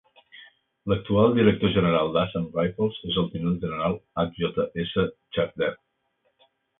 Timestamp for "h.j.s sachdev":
4.23-5.77